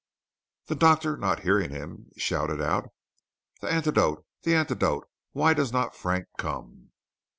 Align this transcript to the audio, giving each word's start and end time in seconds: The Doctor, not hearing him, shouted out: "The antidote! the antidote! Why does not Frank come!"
The 0.65 0.73
Doctor, 0.73 1.15
not 1.15 1.41
hearing 1.41 1.69
him, 1.69 2.09
shouted 2.17 2.59
out: 2.59 2.89
"The 3.59 3.71
antidote! 3.71 4.25
the 4.41 4.55
antidote! 4.55 5.07
Why 5.33 5.53
does 5.53 5.71
not 5.71 5.95
Frank 5.95 6.25
come!" 6.39 6.89